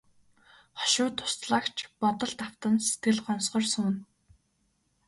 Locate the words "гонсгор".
3.25-3.63